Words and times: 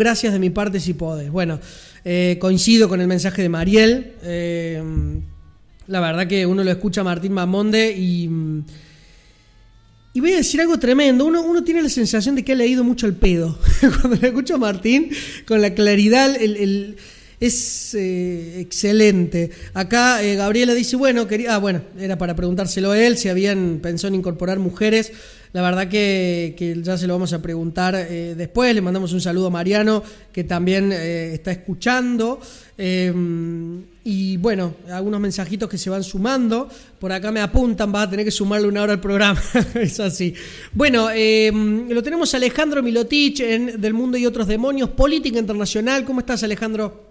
Gracias 0.00 0.32
de 0.32 0.38
mi 0.38 0.48
parte 0.48 0.80
si 0.80 0.94
podés. 0.94 1.30
Bueno, 1.30 1.60
eh, 2.06 2.38
coincido 2.40 2.88
con 2.88 3.02
el 3.02 3.06
mensaje 3.06 3.42
de 3.42 3.50
Mariel. 3.50 4.14
Eh, 4.22 4.82
la 5.88 6.00
verdad 6.00 6.26
que 6.26 6.46
uno 6.46 6.64
lo 6.64 6.70
escucha 6.70 7.02
a 7.02 7.04
Martín 7.04 7.34
Mamonde 7.34 7.92
y... 7.92 8.30
Y 10.14 10.20
voy 10.20 10.32
a 10.32 10.36
decir 10.38 10.58
algo 10.62 10.78
tremendo. 10.78 11.26
Uno, 11.26 11.42
uno 11.42 11.64
tiene 11.64 11.82
la 11.82 11.90
sensación 11.90 12.34
de 12.34 12.42
que 12.42 12.52
ha 12.52 12.54
leído 12.54 12.82
mucho 12.82 13.06
el 13.06 13.12
pedo. 13.12 13.58
Cuando 14.00 14.18
le 14.18 14.28
escucho 14.28 14.54
a 14.54 14.58
Martín, 14.58 15.10
con 15.46 15.60
la 15.60 15.74
claridad, 15.74 16.34
el 16.34 16.96
es 17.40 17.94
eh, 17.94 18.60
excelente. 18.60 19.50
Acá 19.72 20.22
eh, 20.22 20.36
Gabriela 20.36 20.74
dice, 20.74 20.96
bueno, 20.96 21.26
quería, 21.26 21.54
ah, 21.54 21.58
bueno, 21.58 21.80
era 21.98 22.18
para 22.18 22.36
preguntárselo 22.36 22.92
a 22.92 22.98
él, 22.98 23.16
si 23.16 23.30
habían 23.30 23.80
pensado 23.82 24.08
en 24.08 24.16
incorporar 24.16 24.58
mujeres. 24.58 25.10
La 25.52 25.62
verdad 25.62 25.88
que, 25.88 26.54
ya 26.84 26.96
se 26.96 27.08
lo 27.08 27.14
vamos 27.14 27.32
a 27.32 27.42
preguntar 27.42 27.96
eh, 27.96 28.34
después. 28.36 28.72
Le 28.74 28.82
mandamos 28.82 29.12
un 29.14 29.22
saludo 29.22 29.46
a 29.46 29.50
Mariano, 29.50 30.02
que 30.32 30.44
también 30.44 30.92
está 30.92 31.50
escuchando. 31.50 32.40
y 32.78 34.36
bueno, 34.36 34.74
algunos 34.90 35.18
mensajitos 35.18 35.68
que 35.68 35.78
se 35.78 35.90
van 35.90 36.04
sumando. 36.04 36.68
Por 37.00 37.10
acá 37.10 37.32
me 37.32 37.40
apuntan, 37.40 37.92
va 37.92 38.02
a 38.02 38.10
tener 38.10 38.24
que 38.24 38.30
sumarle 38.30 38.68
una 38.68 38.82
hora 38.82 38.92
al 38.92 39.00
programa. 39.00 39.42
es 39.74 39.98
así. 39.98 40.34
Bueno, 40.72 41.08
lo 41.08 42.02
tenemos 42.02 42.32
Alejandro 42.34 42.80
Milotich 42.80 43.40
en 43.40 43.80
Del 43.80 43.94
Mundo 43.94 44.18
y 44.18 44.26
otros 44.26 44.46
Demonios, 44.46 44.90
Política 44.90 45.40
Internacional. 45.40 46.04
¿Cómo 46.04 46.20
estás, 46.20 46.44
Alejandro? 46.44 47.09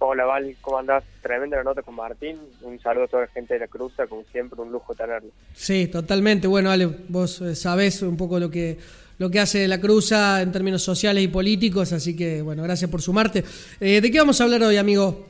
Hola 0.00 0.26
Val, 0.26 0.56
¿cómo 0.60 0.78
andás? 0.78 1.02
Tremenda 1.20 1.60
nota 1.64 1.82
con 1.82 1.96
Martín. 1.96 2.38
Un 2.62 2.78
saludo 2.78 3.04
a 3.04 3.08
toda 3.08 3.22
la 3.24 3.28
gente 3.32 3.54
de 3.54 3.60
la 3.60 3.66
Cruza, 3.66 4.06
como 4.06 4.22
siempre, 4.24 4.60
un 4.60 4.70
lujo 4.70 4.94
tenerlo. 4.94 5.30
Sí, 5.54 5.88
totalmente. 5.88 6.46
Bueno, 6.46 6.70
Ale, 6.70 6.86
vos 7.08 7.40
eh, 7.40 7.56
sabés 7.56 8.02
un 8.02 8.16
poco 8.16 8.38
lo 8.38 8.48
que 8.48 8.78
lo 9.18 9.28
que 9.28 9.40
hace 9.40 9.66
la 9.66 9.80
Cruza 9.80 10.40
en 10.40 10.52
términos 10.52 10.82
sociales 10.82 11.24
y 11.24 11.28
políticos, 11.28 11.92
así 11.92 12.16
que 12.16 12.40
bueno, 12.42 12.62
gracias 12.62 12.88
por 12.88 13.02
sumarte. 13.02 13.42
Eh, 13.80 14.00
¿De 14.00 14.10
qué 14.12 14.18
vamos 14.18 14.40
a 14.40 14.44
hablar 14.44 14.62
hoy, 14.62 14.76
amigo? 14.76 15.26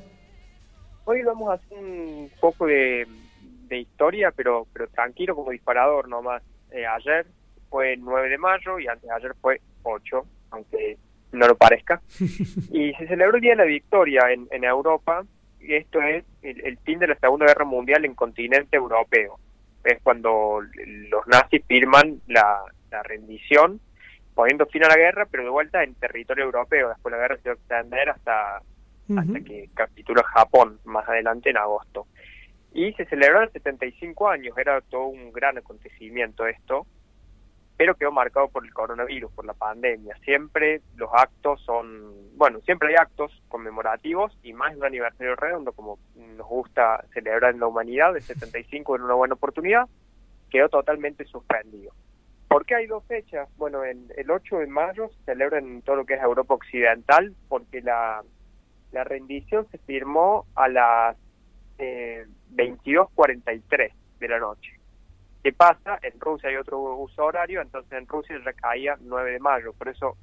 Hoy 1.07 1.23
vamos 1.23 1.49
a 1.49 1.55
hacer 1.55 1.79
un 1.79 2.31
poco 2.39 2.67
de, 2.67 3.07
historia, 3.71 4.31
pero 4.37 4.67
pero 4.75 4.87
tranquilo 4.89 5.35
como 5.35 5.51
disparador 5.51 6.09
nomás. 6.09 6.43
Eh, 6.71 6.85
ayer 6.85 7.27
fue 7.71 7.97
9 7.97 8.29
de 8.29 8.37
mayo 8.37 8.79
y 8.79 8.87
antes 8.87 9.09
de 9.09 9.15
ayer 9.15 9.35
fue 9.41 9.63
8, 9.83 10.23
aunque 10.51 10.99
no 11.33 11.47
lo 11.47 11.57
parezca. 11.57 12.01
Y 12.73 12.93
se 12.95 13.07
celebró 13.07 13.37
el 13.37 13.43
Día 13.43 13.53
de 13.53 13.57
la 13.57 13.65
Victoria 13.65 14.23
en, 14.31 14.65
Europa, 14.65 15.25
y 15.61 15.75
esto 15.75 16.01
es 16.03 16.25
el, 16.43 16.79
fin 16.79 16.99
de 16.99 17.09
la 17.09 17.17
Segunda 17.17 17.47
Guerra 17.47 17.65
Mundial 17.65 18.05
en 18.05 18.15
continente 18.15 18.77
europeo. 18.77 19.39
Es 19.85 20.01
cuando 20.03 20.61
los 21.11 21.27
nazis 21.27 21.63
firman 21.67 22.21
la, 22.27 22.63
rendición, 23.05 23.81
poniendo 24.35 24.67
fin 24.67 24.85
a 24.85 24.89
la 24.89 24.97
guerra, 24.97 25.27
pero 25.31 25.45
de 25.45 25.51
vuelta 25.51 25.83
en 25.83 25.95
territorio 25.95 26.45
europeo. 26.45 26.89
Después 26.89 27.13
la 27.13 27.19
guerra 27.19 27.39
se 27.43 27.49
va 27.49 27.55
a 27.55 27.57
extender 27.57 28.11
hasta, 28.11 28.63
hasta 29.17 29.41
que 29.41 29.69
capitula 29.75 30.23
Japón, 30.23 30.79
más 30.85 31.09
adelante 31.09 31.51
en 31.51 31.59
agosto. 31.59 32.07
Y 32.73 32.93
se 32.95 33.07
celebró 33.07 33.43
en 33.43 33.53
75 33.53 34.29
años, 34.29 34.57
era 34.59 34.81
todo 34.83 35.07
un 35.07 35.33
gran 35.33 35.59
acontecimiento 35.59 36.47
esto 36.47 36.87
pero 37.79 37.95
quedó 37.95 38.11
marcado 38.11 38.49
por 38.49 38.65
el 38.65 38.75
coronavirus, 38.75 39.31
por 39.33 39.47
la 39.47 39.55
pandemia. 39.55 40.17
Siempre 40.25 40.83
los 40.97 41.09
actos 41.15 41.63
son, 41.63 42.37
bueno, 42.37 42.61
siempre 42.63 42.89
hay 42.89 42.97
actos 42.97 43.33
conmemorativos 43.47 44.37
y 44.43 44.53
más 44.53 44.77
un 44.77 44.85
aniversario 44.85 45.37
redondo, 45.37 45.73
como 45.73 46.01
nos 46.17 46.47
gusta 46.47 47.05
celebrar 47.15 47.55
en 47.55 47.61
la 47.61 47.69
humanidad, 47.69 48.13
de 48.13 48.21
75 48.21 48.97
en 48.97 49.03
una 49.03 49.15
buena 49.15 49.35
oportunidad, 49.35 49.85
quedó 50.51 50.69
totalmente 50.69 51.25
suspendido. 51.27 51.93
¿Por 52.49 52.67
qué 52.67 52.75
hay 52.75 52.87
dos 52.89 53.05
fechas? 53.07 53.49
Bueno, 53.57 53.85
el, 53.85 54.13
el 54.17 54.29
8 54.29 54.59
de 54.59 54.67
mayo 54.67 55.09
se 55.11 55.25
celebra 55.27 55.61
en 55.61 55.83
todo 55.83 55.97
lo 55.97 56.05
que 56.05 56.15
es 56.15 56.23
Europa 56.23 56.55
Occidental, 56.55 57.33
porque 57.49 57.81
la, 57.81 58.25
la 58.91 59.05
rendición 59.05 59.69
se 59.71 59.79
firmó 59.79 60.47
a 60.57 60.67
las 60.67 61.17
eh, 61.79 62.27
22.43 62.57 63.93
de 64.19 64.29
la 64.29 64.41
noche. 64.41 64.78
¿Qué 65.43 65.53
pasa? 65.53 65.99
En 66.03 66.19
Rusia 66.21 66.49
hay 66.49 66.57
otro 66.57 66.79
uso 66.97 67.25
horario, 67.25 67.61
entonces 67.63 67.93
en 67.93 68.07
Rusia 68.07 68.37
ya 68.45 68.53
caía 68.53 68.97
9 69.01 69.33
de 69.33 69.39
mayo. 69.39 69.73
Por 69.73 69.89
eso 69.89 70.17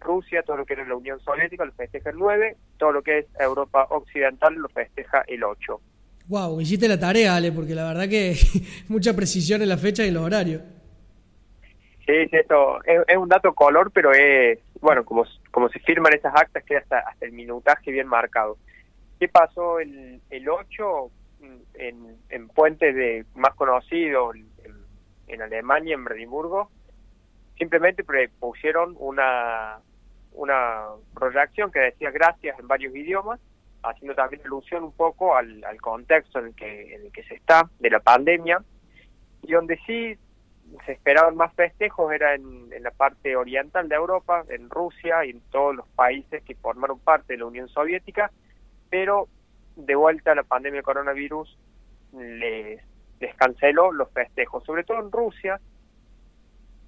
Rusia, 0.00 0.42
todo 0.42 0.56
lo 0.58 0.66
que 0.66 0.74
era 0.74 0.84
la 0.86 0.96
Unión 0.96 1.20
Soviética, 1.20 1.64
lo 1.64 1.72
festeja 1.72 2.10
el 2.10 2.18
9, 2.18 2.56
todo 2.78 2.92
lo 2.92 3.02
que 3.02 3.18
es 3.18 3.26
Europa 3.38 3.86
Occidental 3.90 4.54
lo 4.54 4.68
festeja 4.68 5.24
el 5.26 5.44
8. 5.44 5.80
Wow, 6.28 6.60
hiciste 6.60 6.88
la 6.88 6.98
tarea, 6.98 7.36
Ale, 7.36 7.52
porque 7.52 7.74
la 7.74 7.84
verdad 7.84 8.08
que 8.08 8.34
mucha 8.88 9.14
precisión 9.14 9.62
en 9.62 9.68
la 9.68 9.76
fecha 9.76 10.04
y 10.04 10.08
en 10.08 10.14
los 10.14 10.24
horarios. 10.24 10.62
Sí, 12.06 12.12
esto 12.32 12.82
es, 12.84 13.16
un 13.16 13.28
dato 13.28 13.52
color, 13.54 13.90
pero 13.92 14.12
es, 14.12 14.58
bueno, 14.80 15.04
como, 15.04 15.24
como 15.50 15.68
se 15.68 15.78
firman 15.80 16.12
esas 16.14 16.34
actas, 16.34 16.64
queda 16.64 16.80
hasta, 16.80 16.98
hasta 16.98 17.26
el 17.26 17.32
minutaje 17.32 17.92
bien 17.92 18.08
marcado. 18.08 18.56
¿Qué 19.20 19.28
pasó 19.28 19.78
el, 19.78 20.20
el 20.30 20.48
8 20.48 21.10
en, 21.74 22.16
en 22.28 22.48
puentes 22.48 22.94
de 22.94 23.24
más 23.34 23.54
conocidos, 23.54 24.34
en 25.32 25.42
Alemania, 25.42 25.94
en 25.94 26.04
Brandenburgo, 26.04 26.70
simplemente 27.56 28.04
pusieron 28.38 28.96
una, 28.98 29.78
una 30.32 30.86
proyección 31.14 31.70
que 31.70 31.80
decía 31.80 32.10
gracias 32.10 32.58
en 32.58 32.68
varios 32.68 32.94
idiomas, 32.94 33.40
haciendo 33.82 34.14
también 34.14 34.42
alusión 34.44 34.84
un 34.84 34.92
poco 34.92 35.36
al, 35.36 35.62
contexto 35.80 36.38
en 36.38 36.46
el, 36.46 36.54
que, 36.54 36.94
en 36.94 37.06
el 37.06 37.12
que 37.12 37.24
se 37.24 37.34
está 37.34 37.68
de 37.78 37.90
la 37.90 38.00
pandemia, 38.00 38.62
y 39.42 39.52
donde 39.52 39.78
sí 39.86 40.16
se 40.86 40.92
esperaban 40.92 41.36
más 41.36 41.52
festejos 41.54 42.12
era 42.12 42.34
en, 42.34 42.70
la 42.80 42.90
parte 42.90 43.36
oriental 43.36 43.88
de 43.88 43.94
Europa, 43.94 44.44
en 44.48 44.70
Rusia 44.70 45.24
y 45.24 45.30
en 45.30 45.40
todos 45.50 45.74
los 45.76 45.88
países 45.88 46.42
que 46.42 46.54
formaron 46.54 46.98
parte 46.98 47.34
de 47.34 47.38
la 47.40 47.46
Unión 47.46 47.68
Soviética, 47.68 48.30
pero 48.90 49.28
de 49.76 49.94
vuelta 49.94 50.32
a 50.32 50.34
la 50.34 50.42
pandemia 50.42 50.80
de 50.80 50.84
coronavirus 50.84 51.58
les 52.12 52.80
descanceló 53.22 53.92
los 53.92 54.10
festejos, 54.12 54.62
sobre 54.64 54.84
todo 54.84 55.00
en 55.00 55.10
Rusia, 55.10 55.60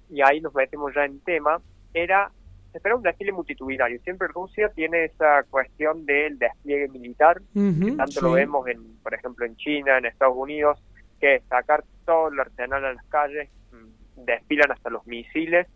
y 0.09 0.21
ahí 0.21 0.39
nos 0.41 0.53
metemos 0.53 0.93
ya 0.93 1.05
en 1.05 1.19
tema, 1.21 1.59
era 1.93 2.31
se 2.71 2.79
espera 2.79 2.97
un 2.97 3.03
desfile 3.03 3.31
multitudinario. 3.31 4.01
Siempre 4.01 4.27
Rusia 4.27 4.67
tiene 4.67 5.05
esa 5.05 5.43
cuestión 5.49 6.05
del 6.05 6.37
despliegue 6.37 6.89
militar, 6.89 7.41
que 7.53 7.91
tanto 7.95 8.19
lo 8.19 8.33
vemos, 8.33 8.67
en 8.67 8.97
por 9.01 9.13
ejemplo, 9.13 9.45
en 9.45 9.55
China, 9.55 9.97
en 9.97 10.05
Estados 10.05 10.35
Unidos, 10.35 10.83
que 11.21 11.41
sacar 11.47 11.85
todo 12.05 12.27
el 12.27 12.37
arsenal 12.37 12.83
a 12.83 12.93
las 12.93 13.05
calles, 13.05 13.49
mm, 13.71 14.25
desfilan 14.25 14.73
hasta 14.73 14.89
los 14.89 15.07
misiles. 15.07 15.67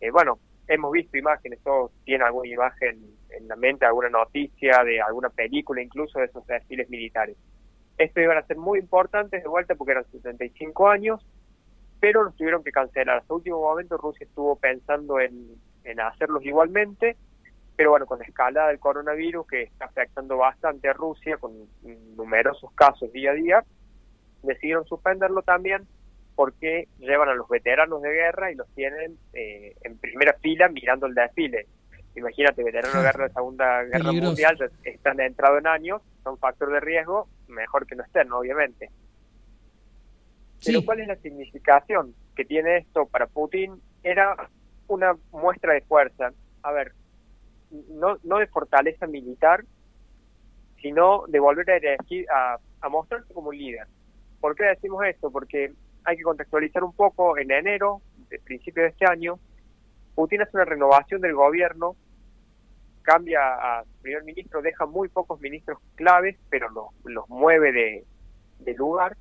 Eh, 0.00 0.10
bueno, 0.10 0.40
hemos 0.66 0.90
visto 0.90 1.16
imágenes, 1.16 1.60
todos 1.62 1.92
tienen 2.04 2.26
alguna 2.26 2.48
imagen 2.48 2.98
en 3.30 3.46
la 3.46 3.54
mente, 3.54 3.86
alguna 3.86 4.08
noticia 4.08 4.82
de 4.82 5.00
alguna 5.00 5.28
película, 5.28 5.80
incluso 5.80 6.18
de 6.18 6.24
esos 6.24 6.44
desfiles 6.44 6.90
militares. 6.90 7.36
Esto 8.00 8.18
iban 8.22 8.38
a 8.38 8.46
ser 8.46 8.56
muy 8.56 8.78
importantes 8.78 9.42
de 9.42 9.48
vuelta 9.48 9.74
porque 9.74 9.92
eran 9.92 10.10
65 10.10 10.88
años, 10.88 11.20
pero 12.00 12.24
los 12.24 12.34
tuvieron 12.34 12.64
que 12.64 12.72
cancelar. 12.72 13.18
Hasta 13.18 13.34
último 13.34 13.60
momento 13.60 13.98
Rusia 13.98 14.24
estuvo 14.24 14.56
pensando 14.56 15.20
en, 15.20 15.60
hacerlos 16.00 16.42
igualmente, 16.46 17.18
pero 17.76 17.90
bueno, 17.90 18.06
con 18.06 18.18
la 18.18 18.24
escalada 18.24 18.68
del 18.68 18.78
coronavirus 18.78 19.46
que 19.46 19.62
está 19.64 19.84
afectando 19.84 20.38
bastante 20.38 20.88
a 20.88 20.94
Rusia, 20.94 21.36
con 21.36 21.52
numerosos 22.16 22.72
casos 22.72 23.12
día 23.12 23.32
a 23.32 23.34
día, 23.34 23.64
decidieron 24.44 24.86
suspenderlo 24.86 25.42
también 25.42 25.86
porque 26.36 26.88
llevan 27.00 27.28
a 27.28 27.34
los 27.34 27.50
veteranos 27.50 28.00
de 28.00 28.12
guerra 28.12 28.50
y 28.50 28.54
los 28.54 28.66
tienen 28.74 29.18
eh, 29.34 29.74
en 29.82 29.98
primera 29.98 30.32
fila 30.40 30.70
mirando 30.70 31.04
el 31.04 31.12
desfile. 31.12 31.66
Imagínate, 32.16 32.64
veteranos 32.64 32.94
de 32.94 33.02
guerra 33.02 33.24
de 33.24 33.28
la 33.28 33.34
Segunda 33.34 33.82
Guerra 33.82 34.12
Mundial, 34.12 34.70
están 34.84 35.20
entrado 35.20 35.58
en 35.58 35.66
años, 35.66 36.00
son 36.24 36.38
factor 36.38 36.72
de 36.72 36.80
riesgo, 36.80 37.28
mejor 37.50 37.86
que 37.86 37.96
no 37.96 38.02
estén, 38.02 38.30
obviamente. 38.32 38.90
Pero 40.64 40.84
¿cuál 40.84 41.00
es 41.00 41.08
la 41.08 41.16
significación 41.16 42.14
que 42.36 42.44
tiene 42.44 42.78
esto 42.78 43.06
para 43.06 43.26
Putin? 43.26 43.80
Era 44.02 44.36
una 44.88 45.16
muestra 45.32 45.72
de 45.72 45.80
fuerza. 45.82 46.32
A 46.62 46.72
ver, 46.72 46.92
no, 47.88 48.18
no 48.24 48.38
de 48.38 48.46
fortaleza 48.46 49.06
militar, 49.06 49.64
sino 50.82 51.24
de 51.28 51.40
volver 51.40 51.70
a, 51.70 51.76
elegir, 51.76 52.26
a, 52.30 52.58
a 52.80 52.88
mostrarse 52.88 53.32
como 53.32 53.48
un 53.50 53.58
líder. 53.58 53.86
¿Por 54.40 54.54
qué 54.54 54.64
decimos 54.64 55.04
esto? 55.06 55.30
Porque 55.30 55.72
hay 56.04 56.16
que 56.16 56.22
contextualizar 56.22 56.84
un 56.84 56.92
poco. 56.92 57.38
En 57.38 57.50
enero, 57.50 58.00
de 58.28 58.38
principio 58.38 58.82
de 58.82 58.90
este 58.90 59.06
año, 59.06 59.38
Putin 60.14 60.42
hace 60.42 60.56
una 60.56 60.64
renovación 60.64 61.20
del 61.20 61.34
gobierno, 61.34 61.96
cambia 63.10 63.40
a 63.40 63.84
primer 64.02 64.22
ministro, 64.22 64.62
deja 64.62 64.86
muy 64.86 65.08
pocos 65.08 65.40
ministros 65.40 65.78
claves, 65.96 66.36
pero 66.48 66.68
los, 66.70 66.86
los 67.04 67.28
mueve 67.28 67.72
de, 67.72 68.04
de 68.60 68.74
lugar. 68.74 69.16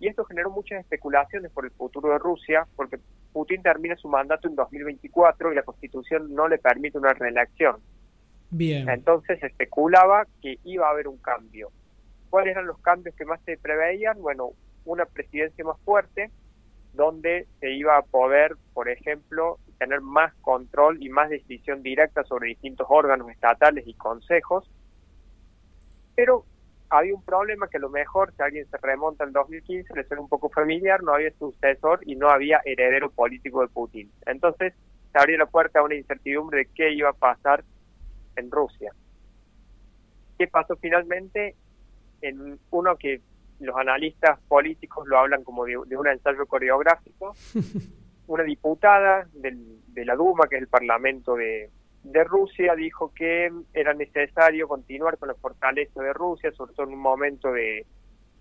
Y 0.00 0.08
esto 0.08 0.24
generó 0.24 0.50
muchas 0.50 0.80
especulaciones 0.80 1.52
por 1.52 1.64
el 1.64 1.70
futuro 1.70 2.10
de 2.10 2.18
Rusia, 2.18 2.66
porque 2.74 2.98
Putin 3.32 3.62
termina 3.62 3.94
su 3.94 4.08
mandato 4.08 4.48
en 4.48 4.56
2024 4.56 5.52
y 5.52 5.54
la 5.54 5.62
constitución 5.62 6.34
no 6.34 6.48
le 6.48 6.58
permite 6.58 6.98
una 6.98 7.12
reelección. 7.12 7.76
Bien. 8.50 8.88
Entonces 8.88 9.38
se 9.38 9.46
especulaba 9.46 10.26
que 10.42 10.58
iba 10.64 10.88
a 10.88 10.90
haber 10.90 11.06
un 11.06 11.18
cambio. 11.18 11.70
¿Cuáles 12.30 12.52
eran 12.52 12.66
los 12.66 12.78
cambios 12.78 13.14
que 13.14 13.24
más 13.24 13.40
se 13.44 13.58
preveían? 13.58 14.20
Bueno, 14.20 14.50
una 14.84 15.04
presidencia 15.04 15.64
más 15.64 15.78
fuerte, 15.82 16.32
donde 16.92 17.46
se 17.60 17.70
iba 17.72 17.96
a 17.96 18.02
poder, 18.02 18.56
por 18.74 18.88
ejemplo, 18.88 19.58
tener 19.78 20.00
más 20.00 20.34
control 20.42 21.02
y 21.02 21.08
más 21.08 21.30
decisión 21.30 21.82
directa 21.82 22.24
sobre 22.24 22.48
distintos 22.48 22.86
órganos 22.90 23.30
estatales 23.30 23.86
y 23.86 23.94
consejos. 23.94 24.70
Pero 26.14 26.44
había 26.90 27.14
un 27.14 27.22
problema 27.22 27.68
que 27.68 27.76
a 27.76 27.80
lo 27.80 27.88
mejor, 27.88 28.32
si 28.36 28.42
alguien 28.42 28.68
se 28.68 28.76
remonta 28.78 29.24
al 29.24 29.32
2015, 29.32 29.94
le 29.94 30.04
suena 30.04 30.22
un 30.22 30.28
poco 30.28 30.50
familiar, 30.50 31.02
no 31.02 31.14
había 31.14 31.30
sucesor 31.38 32.00
y 32.04 32.16
no 32.16 32.28
había 32.28 32.60
heredero 32.64 33.10
político 33.10 33.62
de 33.62 33.68
Putin. 33.68 34.10
Entonces 34.26 34.74
se 35.12 35.18
abrió 35.18 35.38
la 35.38 35.46
puerta 35.46 35.78
a 35.78 35.84
una 35.84 35.94
incertidumbre 35.94 36.58
de 36.58 36.68
qué 36.74 36.92
iba 36.92 37.10
a 37.10 37.14
pasar 37.14 37.64
en 38.36 38.50
Rusia. 38.50 38.92
¿Qué 40.38 40.46
pasó 40.48 40.76
finalmente? 40.76 41.54
En 42.22 42.58
uno 42.70 42.96
que 42.96 43.20
los 43.60 43.76
analistas 43.76 44.38
políticos 44.48 45.06
lo 45.06 45.18
hablan 45.18 45.44
como 45.44 45.64
de, 45.64 45.76
un 45.76 46.08
ensayo 46.08 46.46
coreográfico, 46.46 47.34
una 48.26 48.42
diputada 48.44 49.28
de 49.32 50.04
la 50.04 50.16
Duma, 50.16 50.48
que 50.48 50.56
es 50.56 50.62
el 50.62 50.68
Parlamento 50.68 51.34
de, 51.34 51.70
de 52.02 52.24
Rusia 52.24 52.74
dijo 52.74 53.12
que 53.14 53.52
era 53.74 53.92
necesario 53.94 54.66
continuar 54.68 55.18
con 55.18 55.28
la 55.28 55.34
fortaleza 55.34 56.02
de 56.02 56.12
Rusia, 56.12 56.50
sobre 56.52 56.72
todo 56.72 56.86
en 56.86 56.94
un 56.94 57.00
momento 57.00 57.52
de, 57.52 57.86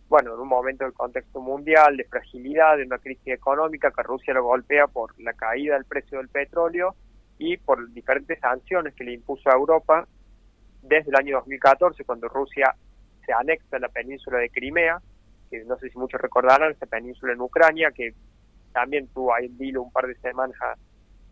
bueno, 0.08 0.34
en 0.34 0.40
un 0.40 0.48
momento 0.48 0.86
del 0.86 0.94
contexto 0.94 1.42
mundial, 1.42 1.98
de 1.98 2.06
fragilidad, 2.06 2.78
de 2.78 2.84
una 2.84 3.00
crisis 3.00 3.28
económica 3.28 3.92
que 3.92 4.04
Rusia 4.04 4.34
lo 4.34 4.44
golpea 4.44 4.88
por 4.88 5.20
la 5.20 5.34
caída 5.34 5.76
del 5.76 5.86
precio 5.86 6.20
del 6.20 6.30
petróleo 6.30 6.96
y 7.38 7.58
por 7.58 7.92
diferentes 7.92 8.40
sanciones 8.40 8.94
que 8.96 9.04
le 9.04 9.14
impuso 9.14 9.50
a 9.50 9.56
Europa 9.56 10.08
desde 10.82 11.10
el 11.10 11.16
año 11.18 11.36
2014, 11.38 12.06
cuando 12.06 12.30
Rusia 12.30 12.74
se 13.26 13.34
anexa 13.34 13.76
a 13.76 13.80
la 13.80 13.90
península 13.90 14.38
de 14.38 14.50
Crimea, 14.50 15.02
que 15.50 15.64
no 15.66 15.78
sé 15.78 15.90
si 15.90 15.98
muchos 15.98 16.22
recordarán, 16.22 16.72
esa 16.72 16.86
península 16.86 17.34
en 17.34 17.42
Ucrania, 17.42 17.92
que 17.92 18.14
también 18.72 19.08
tuvo 19.08 19.34
ahí 19.34 19.46
en 19.46 19.58
vilo 19.58 19.84
un 19.84 19.92
par 19.92 20.08
de 20.08 20.16
semanas 20.16 20.58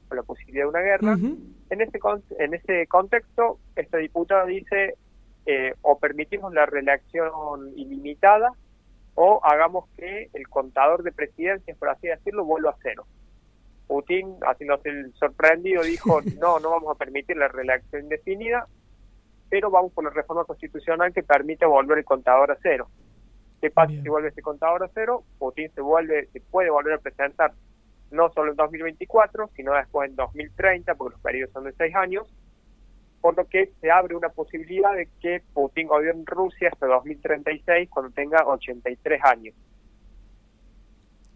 con 0.08 0.18
la 0.18 0.24
posibilidad 0.24 0.66
de 0.66 0.70
una 0.70 0.82
guerra. 0.82 1.18
En 1.70 1.82
ese 1.82 2.00
en 2.40 2.54
ese 2.54 2.88
contexto, 2.88 3.60
esta 3.76 3.98
diputada 3.98 4.46
dice 4.46 4.96
eh, 5.46 5.74
o 5.82 5.98
permitimos 5.98 6.54
la 6.54 6.66
reelección 6.66 7.72
ilimitada 7.78 8.52
o 9.16 9.40
hagamos 9.44 9.90
que 9.98 10.30
el 10.34 10.48
contador 10.48 11.04
de 11.04 11.12
presidencias, 11.12 11.78
por 11.78 11.90
así 11.90 12.08
decirlo, 12.08 12.46
vuelva 12.46 12.72
a 12.72 12.78
cero. 12.84 13.06
Putin, 13.88 14.36
haciéndose 14.42 14.90
el 14.90 15.14
sorprendido, 15.14 15.84
dijo, 15.84 16.22
no, 16.40 16.60
no 16.60 16.72
vamos 16.72 16.96
a 16.96 17.00
permitir 17.00 17.38
la 17.38 17.48
reelección 17.48 18.04
indefinida, 18.04 18.68
pero 19.50 19.72
vamos 19.72 19.94
por 19.94 20.04
la 20.04 20.10
reforma 20.10 20.44
constitucional 20.44 21.14
que 21.14 21.24
permite 21.24 21.66
volver 21.66 22.00
el 22.00 22.06
contador 22.06 22.52
a 22.52 22.58
cero. 22.62 22.90
¿Qué 23.62 23.72
pasa 23.72 23.94
si 23.94 24.08
vuelve 24.08 24.30
ese 24.30 24.42
contador 24.42 24.84
a 24.84 24.90
cero? 24.94 25.24
Putin 25.40 25.72
se 25.74 25.82
vuelve, 25.82 26.28
se 26.32 26.42
puede 26.42 26.70
volver 26.70 26.94
a 26.94 27.00
presentar 27.00 27.54
no 28.12 28.32
solo 28.32 28.52
en 28.52 28.58
2024, 28.58 29.50
sino 29.56 29.74
después 29.74 30.10
en 30.10 30.16
2030, 30.16 30.96
porque 30.96 31.14
los 31.16 31.22
periodos 31.22 31.54
son 31.54 31.66
de 31.66 31.74
seis 31.74 31.94
años, 31.96 32.28
por 33.22 33.36
lo 33.36 33.46
que 33.46 33.72
se 33.82 33.92
abre 33.92 34.16
una 34.16 34.30
posibilidad 34.30 34.94
de 34.96 35.10
que 35.20 35.42
Putin 35.54 35.88
gobierne 35.88 36.24
Rusia 36.26 36.70
hasta 36.72 36.86
2036, 36.86 37.90
cuando 37.90 38.12
tenga 38.12 38.46
83 38.46 39.22
años. 39.24 39.56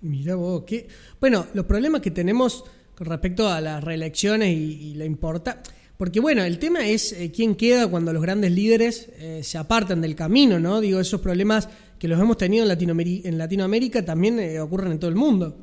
Mira 0.01 0.35
vos, 0.35 0.63
que 0.63 0.87
bueno, 1.19 1.45
los 1.53 1.65
problemas 1.65 2.01
que 2.01 2.11
tenemos 2.11 2.63
con 2.95 3.07
respecto 3.07 3.47
a 3.47 3.61
las 3.61 3.83
reelecciones 3.83 4.49
y, 4.49 4.93
la 4.95 5.05
importa, 5.05 5.61
porque 6.01 6.19
bueno, 6.19 6.41
el 6.43 6.57
tema 6.57 6.87
es 6.87 7.13
eh, 7.13 7.31
quién 7.31 7.55
queda 7.55 7.87
cuando 7.87 8.11
los 8.11 8.23
grandes 8.23 8.49
líderes 8.51 9.07
eh, 9.19 9.43
se 9.43 9.59
apartan 9.59 10.01
del 10.01 10.15
camino, 10.15 10.57
¿no? 10.57 10.81
Digo, 10.81 10.99
esos 10.99 11.21
problemas 11.21 11.69
que 11.99 12.07
los 12.07 12.19
hemos 12.19 12.37
tenido 12.37 12.63
en 12.63 12.69
Latinoamérica, 12.69 13.29
en 13.29 13.37
Latinoamérica 13.37 14.03
también 14.03 14.39
eh, 14.39 14.59
ocurren 14.59 14.93
en 14.93 14.99
todo 14.99 15.11
el 15.11 15.15
mundo. 15.15 15.55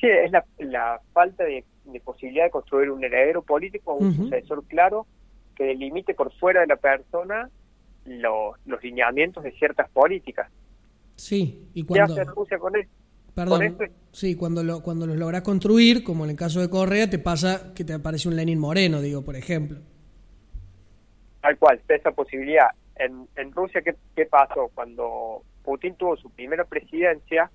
Sí, 0.00 0.06
es 0.06 0.30
la, 0.30 1.00
falta 1.12 1.42
de, 1.42 1.64
posibilidad 2.04 2.44
de 2.44 2.50
construir 2.52 2.92
un 2.92 3.02
heredero 3.02 3.42
político 3.42 3.94
un 3.94 4.14
sucesor 4.14 4.64
claro 4.68 5.04
que 5.56 5.64
delimite 5.64 6.14
por 6.14 6.32
fuera 6.34 6.60
de 6.60 6.68
la 6.68 6.76
persona 6.76 7.50
los, 8.04 8.54
los 8.66 8.84
lineamientos 8.84 9.42
de 9.42 9.50
ciertas 9.50 9.90
políticas. 9.90 10.48
Sí, 11.16 11.70
y 11.74 11.82
cuando... 11.82 12.14
¿Qué 12.14 12.20
hace 12.20 12.30
Rusia 12.30 12.58
con 12.60 12.76
eso? 12.76 12.88
Perdón, 13.34 13.76
sí, 14.12 14.36
cuando, 14.36 14.62
lo, 14.62 14.80
cuando 14.82 15.06
los 15.06 15.16
logras 15.16 15.42
construir, 15.42 16.04
como 16.04 16.24
en 16.24 16.30
el 16.30 16.36
caso 16.36 16.60
de 16.60 16.70
Correa, 16.70 17.10
te 17.10 17.18
pasa 17.18 17.74
que 17.74 17.84
te 17.84 17.92
aparece 17.92 18.28
un 18.28 18.36
Lenin 18.36 18.58
Moreno, 18.58 19.00
digo, 19.00 19.22
por 19.22 19.34
ejemplo. 19.34 19.78
Tal 21.40 21.58
cual, 21.58 21.80
esa 21.88 22.12
posibilidad. 22.12 22.68
En, 22.96 23.28
en 23.34 23.52
Rusia, 23.52 23.82
¿qué, 23.82 23.96
¿qué 24.14 24.26
pasó? 24.26 24.70
Cuando 24.72 25.42
Putin 25.64 25.96
tuvo 25.96 26.16
su 26.16 26.30
primera 26.30 26.64
presidencia, 26.64 27.50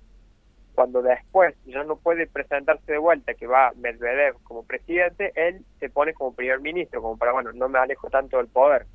cuando 0.74 1.02
después 1.02 1.54
ya 1.66 1.82
no 1.84 1.96
puede 1.96 2.26
presentarse 2.26 2.92
de 2.92 2.98
vuelta, 2.98 3.34
que 3.34 3.46
va 3.46 3.72
Medvedev 3.76 4.34
como 4.44 4.62
presidente, 4.62 5.32
él 5.34 5.64
se 5.78 5.88
pone 5.88 6.12
como 6.14 6.34
primer 6.34 6.60
ministro, 6.60 7.02
como 7.02 7.16
para, 7.16 7.32
bueno, 7.32 7.52
no 7.52 7.68
me 7.68 7.78
alejo 7.78 8.08
tanto 8.10 8.36
del 8.36 8.48
poder. 8.48 8.86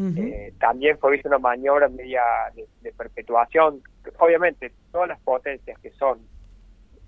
Eh, 0.00 0.54
también 0.60 0.96
fue 0.98 1.20
una 1.24 1.38
maniobra 1.38 1.88
media 1.88 2.22
de, 2.54 2.92
perpetuación. 2.92 3.82
Obviamente, 4.18 4.72
todas 4.92 5.08
las 5.08 5.20
potencias 5.20 5.78
que 5.80 5.90
son, 5.92 6.20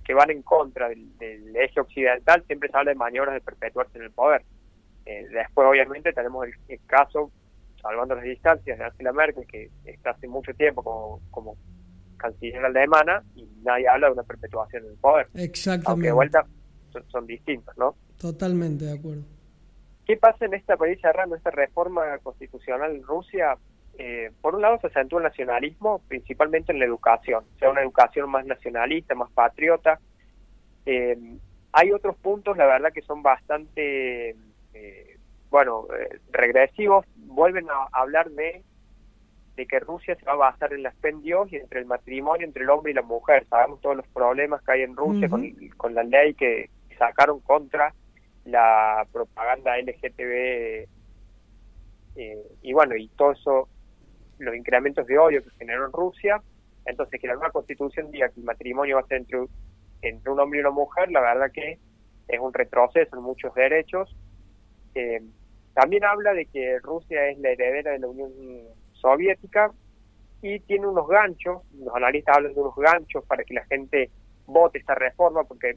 que 0.05 0.15
van 0.15 0.31
en 0.31 0.43
contra 0.43 0.89
del, 0.89 1.57
eje 1.57 1.81
occidental, 1.81 2.45
siempre 2.47 2.71
se 2.71 2.77
habla 2.77 2.91
de 2.91 2.97
maniobras 2.97 3.35
de 3.35 3.41
perpetuarse 3.41 3.99
en 3.99 4.05
el 4.05 4.11
poder. 4.11 4.43
Eh, 5.07 5.27
después, 5.31 5.67
obviamente, 5.69 6.13
tenemos 6.13 6.47
el, 6.69 6.81
caso, 6.87 7.31
salvando 7.81 8.15
las 8.15 8.25
distancias, 8.25 8.79
de 8.79 8.85
Angela 8.85 9.13
Merkel, 9.13 9.47
que 9.47 9.71
está 9.85 10.11
hace 10.11 10.29
mucho 10.29 10.53
tiempo 10.55 10.83
como, 10.83 11.21
como 11.31 11.57
canciller 12.21 12.65
alemana 12.65 13.23
y 13.35 13.49
nadie 13.63 13.89
habla 13.89 14.09
de 14.09 14.13
una 14.13 14.23
perpetuación 14.23 14.85
del 14.85 14.97
poder. 14.97 15.29
Exactamente. 15.35 15.91
Aunque 15.91 16.07
de 16.07 16.13
vuelta 16.13 16.47
son, 17.11 17.27
distintos, 17.27 17.77
¿no? 17.77 17.95
Totalmente 18.19 18.85
de 18.85 18.99
acuerdo. 18.99 19.23
¿Qué 20.07 20.17
pasa 20.17 20.45
en 20.45 20.55
esta, 20.55 20.77
país 20.77 20.99
cerrando, 21.01 21.37
esta 21.37 21.51
reforma 21.51 22.19
constitucional 22.19 22.95
en 22.97 23.03
Rusia? 23.03 23.57
Eh, 24.03 24.31
por 24.41 24.55
un 24.55 24.63
lado 24.63 24.79
se 24.81 24.87
acentúa 24.87 25.19
el 25.19 25.25
nacionalismo, 25.25 26.01
principalmente 26.09 26.73
en 26.73 26.79
la 26.79 26.87
educación, 26.87 27.45
o 27.55 27.59
sea, 27.59 27.69
una 27.69 27.83
educación 27.83 28.31
más 28.31 28.47
nacionalista, 28.47 29.15
más 29.15 29.31
patriota. 29.33 30.01
Eh, 30.87 31.19
hay 31.73 31.93
otros 31.93 32.17
puntos, 32.17 32.57
la 32.57 32.65
verdad, 32.65 32.95
que 32.95 33.03
son 33.03 33.23
bastante, 33.23 34.35
eh, 34.73 35.19
bueno, 35.51 35.87
regresivos. 36.33 37.05
Vuelven 37.15 37.69
a 37.69 37.89
hablar 37.93 38.31
de 38.31 38.63
de 39.57 39.67
que 39.67 39.81
Rusia 39.81 40.17
se 40.17 40.25
va 40.25 40.33
a 40.33 40.37
basar 40.37 40.73
en 40.73 40.85
la 40.85 40.93
fe 40.93 41.11
en 41.11 41.21
Dios 41.21 41.53
y 41.53 41.57
entre 41.57 41.81
el 41.81 41.85
matrimonio 41.87 42.47
entre 42.47 42.63
el 42.63 42.71
hombre 42.71 42.93
y 42.93 42.95
la 42.95 43.03
mujer. 43.03 43.47
Sabemos 43.51 43.83
todos 43.83 43.97
los 43.97 44.07
problemas 44.09 44.63
que 44.63 44.73
hay 44.73 44.83
en 44.83 44.97
Rusia 44.97 45.29
con, 45.29 45.95
la 45.95 46.05
ley 46.05 46.33
que 46.33 46.71
sacaron 46.97 47.41
contra 47.41 47.93
la 48.47 49.07
propaganda 49.13 49.77
LGTB 49.77 50.89
eh, 52.17 52.43
y 52.63 52.73
bueno, 52.73 52.97
y 52.97 53.09
todo 53.09 53.33
eso, 53.33 53.69
los 54.41 54.57
incrementos 54.57 55.07
de 55.07 55.19
odio 55.19 55.43
que 55.43 55.51
generó 55.59 55.87
en 55.87 55.93
Rusia. 55.93 56.43
Entonces, 56.87 57.21
que 57.21 57.27
la 57.27 57.35
nueva 57.35 57.51
constitución 57.51 58.11
diga 58.11 58.29
que 58.31 58.41
el 58.41 58.47
matrimonio 58.47 58.97
va 58.97 59.03
a 59.03 59.07
ser 59.07 59.19
entre, 59.19 60.31
un 60.31 60.41
hombre 60.41 60.59
y 60.59 60.63
una 60.63 60.71
mujer, 60.71 61.11
la 61.11 61.21
verdad 61.21 61.51
que 61.53 61.79
es 62.29 62.41
un 62.41 62.53
retroceso 62.53 63.17
en 63.17 63.23
muchos 63.23 63.55
derechos. 63.55 64.17
Eh, 64.95 65.23
también 65.75 66.05
habla 66.05 66.33
de 66.33 66.47
que 66.47 66.79
Rusia 66.81 67.29
es 67.29 67.39
la 67.39 67.51
heredera 67.51 67.93
de 67.93 67.99
la 68.01 68.09
Unión 68.09 68.33
soviética 68.93 69.71
y 70.43 70.59
tiene 70.61 70.87
unos 70.87 71.07
ganchos, 71.07 71.63
los 71.75 71.95
analistas 71.95 72.37
hablan 72.37 72.55
de 72.55 72.61
unos 72.61 72.75
ganchos 72.77 73.25
para 73.25 73.45
que 73.45 73.55
la 73.55 73.65
gente 73.67 74.11
vote 74.47 74.79
esta 74.79 74.95
reforma, 74.95 75.45
porque 75.45 75.77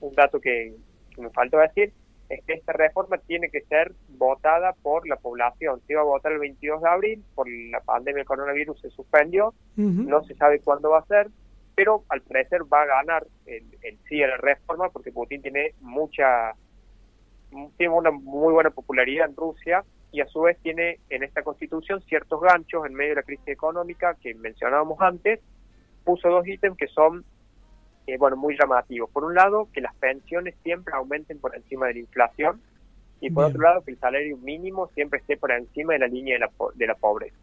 un 0.00 0.14
dato 0.14 0.40
que, 0.40 0.74
me 1.18 1.30
faltó 1.30 1.58
decir 1.58 1.92
es 2.28 2.44
que 2.44 2.54
esta 2.54 2.72
reforma 2.72 3.18
tiene 3.18 3.50
que 3.50 3.62
ser 3.62 3.92
votada 4.18 4.72
por 4.82 5.06
la 5.08 5.16
población. 5.16 5.80
Se 5.86 5.92
iba 5.92 6.02
a 6.02 6.04
votar 6.04 6.32
el 6.32 6.38
22 6.38 6.82
de 6.82 6.88
abril, 6.88 7.24
por 7.34 7.48
la 7.48 7.80
pandemia 7.80 8.18
del 8.18 8.26
coronavirus 8.26 8.80
se 8.80 8.90
suspendió, 8.90 9.54
no 9.76 10.24
se 10.24 10.34
sabe 10.34 10.60
cuándo 10.60 10.90
va 10.90 11.00
a 11.00 11.06
ser, 11.06 11.28
pero 11.74 12.04
al 12.08 12.22
parecer 12.22 12.62
va 12.72 12.82
a 12.82 12.86
ganar 12.86 13.26
el, 13.44 13.64
el 13.82 13.98
sí 14.08 14.22
a 14.22 14.28
la 14.28 14.38
reforma 14.38 14.88
porque 14.88 15.12
Putin 15.12 15.42
tiene 15.42 15.74
mucha 15.80 16.54
tiene 17.76 17.94
una 17.94 18.10
muy 18.10 18.52
buena 18.52 18.70
popularidad 18.70 19.28
en 19.28 19.36
Rusia 19.36 19.84
y 20.12 20.20
a 20.20 20.26
su 20.26 20.40
vez 20.40 20.58
tiene 20.62 20.98
en 21.10 21.22
esta 21.22 21.42
constitución 21.42 22.02
ciertos 22.02 22.40
ganchos 22.40 22.86
en 22.86 22.94
medio 22.94 23.10
de 23.10 23.16
la 23.16 23.22
crisis 23.22 23.48
económica 23.48 24.16
que 24.20 24.34
mencionábamos 24.34 25.00
antes, 25.00 25.40
puso 26.04 26.28
dos 26.28 26.46
ítems 26.46 26.76
que 26.76 26.86
son 26.88 27.24
eh, 28.06 28.16
bueno 28.18 28.36
muy 28.36 28.56
llamativos. 28.58 29.10
Por 29.10 29.24
un 29.24 29.34
lado, 29.34 29.68
que 29.72 29.80
las 29.80 29.94
pensiones 29.96 30.54
siempre 30.62 30.94
aumenten 30.94 31.38
por 31.38 31.54
encima 31.54 31.86
de 31.86 31.94
la 31.94 32.00
inflación 32.00 32.60
y 33.20 33.30
por 33.30 33.44
otro 33.44 33.62
lado, 33.62 33.82
que 33.82 33.92
el 33.92 33.98
salario 33.98 34.36
mínimo 34.36 34.88
siempre 34.88 35.20
esté 35.20 35.36
por 35.36 35.50
encima 35.50 35.94
de 35.94 36.00
la 36.00 36.06
línea 36.06 36.34
de 36.34 36.40
la, 36.40 36.50
de 36.74 36.86
la 36.86 36.94
pobreza. 36.94 37.36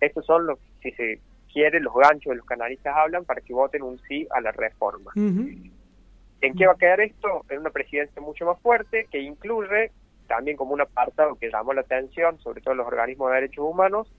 Estos 0.00 0.26
son 0.26 0.46
los, 0.46 0.58
si 0.82 0.90
se 0.92 1.20
quiere, 1.52 1.80
los 1.80 1.94
ganchos 1.94 2.30
de 2.30 2.36
los 2.36 2.46
canalistas 2.46 2.94
hablan 2.96 3.24
para 3.24 3.40
que 3.40 3.54
voten 3.54 3.82
un 3.82 3.98
sí 4.00 4.26
a 4.30 4.40
la 4.40 4.52
reforma. 4.52 5.12
¿En 5.16 6.54
qué 6.54 6.66
va 6.66 6.72
a 6.72 6.78
quedar 6.78 7.00
esto? 7.00 7.44
En 7.48 7.60
una 7.60 7.70
presidencia 7.70 8.22
mucho 8.22 8.44
más 8.44 8.60
fuerte 8.60 9.08
que 9.10 9.18
incluye 9.20 9.90
también 10.28 10.56
como 10.56 10.74
un 10.74 10.82
apartado 10.82 11.34
que 11.34 11.50
llamó 11.50 11.72
la 11.72 11.80
atención, 11.80 12.38
sobre 12.38 12.60
todo 12.60 12.74
los 12.74 12.86
organismos 12.86 13.30
de 13.30 13.34
derechos 13.36 13.64
humanos, 13.64 14.12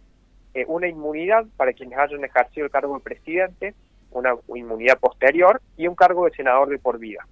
eh, 0.53 0.65
una 0.67 0.87
inmunidad 0.87 1.45
para 1.55 1.73
quienes 1.73 1.97
hayan 1.97 2.25
ejercido 2.25 2.65
el 2.65 2.71
cargo 2.71 2.95
de 2.95 3.03
presidente, 3.03 3.75
una 4.11 4.35
inmunidad 4.55 4.99
posterior 4.99 5.61
y 5.77 5.87
un 5.87 5.95
cargo 5.95 6.25
de 6.25 6.31
senador 6.31 6.69
de 6.69 6.79
por 6.79 6.99
vida. 6.99 7.25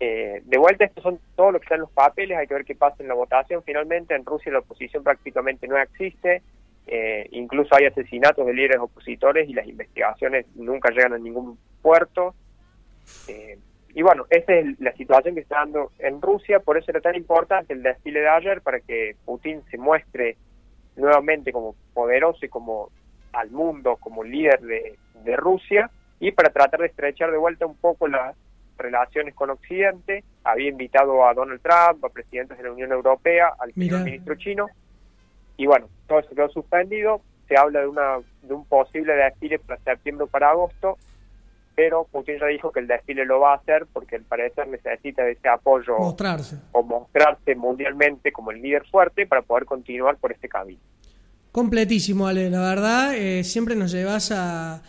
Eh, 0.00 0.42
de 0.44 0.58
vuelta, 0.58 0.84
estos 0.84 1.02
son 1.02 1.18
todo 1.34 1.50
lo 1.50 1.58
que 1.58 1.64
están 1.64 1.80
los 1.80 1.90
papeles, 1.90 2.38
hay 2.38 2.46
que 2.46 2.54
ver 2.54 2.64
qué 2.64 2.74
pasa 2.74 3.02
en 3.02 3.08
la 3.08 3.14
votación. 3.14 3.62
Finalmente, 3.64 4.14
en 4.14 4.24
Rusia 4.24 4.52
la 4.52 4.60
oposición 4.60 5.02
prácticamente 5.02 5.66
no 5.66 5.76
existe, 5.76 6.42
eh, 6.86 7.28
incluso 7.32 7.74
hay 7.74 7.86
asesinatos 7.86 8.46
de 8.46 8.54
líderes 8.54 8.78
opositores 8.78 9.48
y 9.48 9.54
las 9.54 9.66
investigaciones 9.66 10.46
nunca 10.54 10.90
llegan 10.90 11.14
a 11.14 11.18
ningún 11.18 11.58
puerto. 11.82 12.34
Eh, 13.26 13.58
y 13.94 14.02
bueno, 14.02 14.26
esa 14.30 14.54
es 14.54 14.78
la 14.78 14.92
situación 14.92 15.34
que 15.34 15.40
está 15.40 15.56
dando 15.56 15.90
en 15.98 16.22
Rusia, 16.22 16.60
por 16.60 16.78
eso 16.78 16.90
era 16.90 17.00
tan 17.00 17.16
importante 17.16 17.72
el 17.72 17.82
desfile 17.82 18.20
de 18.20 18.28
ayer, 18.28 18.60
para 18.60 18.80
que 18.80 19.16
Putin 19.24 19.62
se 19.70 19.78
muestre 19.78 20.36
nuevamente 20.96 21.52
como 21.52 21.74
poderoso 21.94 22.44
y 22.44 22.48
como 22.48 22.90
al 23.32 23.50
mundo, 23.50 23.96
como 23.96 24.24
líder 24.24 24.60
de, 24.60 24.98
de 25.24 25.36
Rusia, 25.36 25.90
y 26.20 26.32
para 26.32 26.50
tratar 26.50 26.80
de 26.80 26.86
estrechar 26.86 27.30
de 27.30 27.38
vuelta 27.38 27.66
un 27.66 27.76
poco 27.76 28.08
las 28.08 28.36
relaciones 28.76 29.34
con 29.34 29.50
Occidente, 29.50 30.24
había 30.44 30.68
invitado 30.68 31.26
a 31.26 31.34
Donald 31.34 31.60
Trump, 31.60 32.04
a 32.04 32.08
presidentes 32.08 32.56
de 32.58 32.64
la 32.64 32.72
Unión 32.72 32.92
Europea, 32.92 33.52
al 33.58 33.72
primer 33.72 34.02
ministro 34.02 34.34
chino, 34.36 34.68
y 35.56 35.66
bueno, 35.66 35.88
todo 36.06 36.20
eso 36.20 36.30
quedó 36.30 36.48
suspendido, 36.48 37.20
se 37.48 37.56
habla 37.56 37.80
de, 37.80 37.88
una, 37.88 38.18
de 38.42 38.54
un 38.54 38.64
posible 38.64 39.14
desfile 39.14 39.58
para 39.58 39.80
septiembre 39.80 40.24
o 40.24 40.26
para 40.28 40.50
agosto, 40.50 40.98
pero 41.74 42.04
Putin 42.10 42.38
ya 42.40 42.46
dijo 42.46 42.72
que 42.72 42.80
el 42.80 42.86
desfile 42.86 43.24
lo 43.24 43.40
va 43.40 43.52
a 43.52 43.56
hacer 43.56 43.86
porque 43.92 44.16
al 44.16 44.22
parecer 44.22 44.66
necesita 44.68 45.22
de 45.22 45.32
ese 45.32 45.48
apoyo 45.48 45.96
mostrarse. 45.98 46.56
o 46.72 46.82
mostrarse 46.82 47.54
mundialmente 47.54 48.32
como 48.32 48.50
el 48.50 48.60
líder 48.60 48.84
fuerte 48.88 49.26
para 49.26 49.42
poder 49.42 49.64
continuar 49.64 50.16
por 50.16 50.32
este 50.32 50.48
camino. 50.48 50.80
Completísimo, 51.58 52.28
Ale, 52.28 52.50
la 52.50 52.60
verdad, 52.60 53.16
eh, 53.16 53.42
siempre 53.42 53.74
nos 53.74 53.90
llevas 53.90 54.30
a 54.30 54.80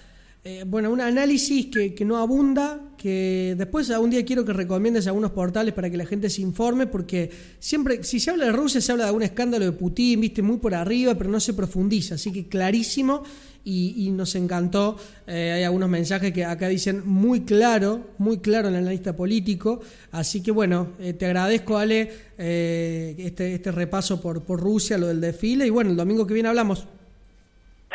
eh, 0.44 0.66
bueno, 0.68 0.92
un 0.92 1.02
análisis 1.02 1.66
que, 1.66 1.96
que, 1.96 2.06
no 2.06 2.16
abunda, 2.16 2.94
que 2.96 3.56
después 3.58 3.90
algún 3.90 4.12
día 4.12 4.24
quiero 4.24 4.46
que 4.46 4.54
recomiendes 4.54 5.08
algunos 5.08 5.32
portales 5.32 5.74
para 5.74 5.90
que 5.90 5.98
la 5.98 6.06
gente 6.06 6.30
se 6.30 6.44
informe, 6.44 6.86
porque 6.86 7.32
siempre, 7.58 8.04
si 8.04 8.20
se 8.20 8.30
habla 8.30 8.46
de 8.46 8.52
Rusia, 8.52 8.82
se 8.82 8.92
habla 8.92 9.06
de 9.06 9.08
algún 9.08 9.24
escándalo 9.24 9.66
de 9.66 9.72
Putin, 9.72 10.22
viste, 10.22 10.44
muy 10.44 10.58
por 10.58 10.76
arriba, 10.76 11.16
pero 11.16 11.32
no 11.32 11.40
se 11.40 11.56
profundiza, 11.56 12.14
así 12.14 12.32
que 12.32 12.48
clarísimo 12.48 13.24
y, 13.70 14.12
nos 14.12 14.36
encantó. 14.36 14.98
Eh, 15.28 15.54
hay 15.56 15.64
algunos 15.64 15.90
mensajes 15.90 16.34
que 16.34 16.46
acá 16.46 16.68
dicen 16.68 17.04
muy 17.06 17.42
claro, 17.42 18.02
muy 18.18 18.40
claro 18.40 18.68
en 18.68 18.76
el 18.76 18.82
analista 18.82 19.16
político, 19.16 19.80
así 20.12 20.42
que 20.42 20.52
bueno, 20.52 20.90
eh, 21.00 21.14
te 21.14 21.26
agradezco, 21.26 21.78
Ale, 21.78 22.12
este, 22.38 23.54
este 23.56 23.72
repaso 23.72 24.22
por, 24.22 24.44
por 24.44 24.60
Rusia, 24.60 24.98
lo 24.98 25.08
del 25.08 25.22
desfile, 25.22 25.68
y 25.68 25.70
bueno, 25.70 25.92
el 25.92 25.98
domingo 25.98 26.26
que 26.26 26.34
viene 26.34 26.50
hablamos. 26.50 26.88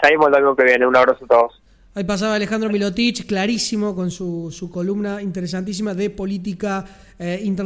Seguimos 0.02 0.26
el 0.26 0.32
domingo 0.32 0.56
que 0.56 0.64
viene, 0.64 0.86
un 0.86 0.96
abrazo 0.96 1.24
a 1.24 1.28
todos. 1.28 1.64
Ahí 1.96 2.02
pasaba 2.02 2.34
Alejandro 2.34 2.70
Milotich, 2.70 3.24
clarísimo, 3.24 3.94
con 3.94 4.10
su, 4.10 4.50
su 4.50 4.68
columna 4.68 5.22
interesantísima 5.22 5.94
de 5.94 6.10
política 6.10 6.84
eh, 7.20 7.40
internacional. 7.44 7.54